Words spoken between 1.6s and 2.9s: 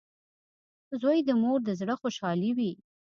د زړۀ خوشحالي وي.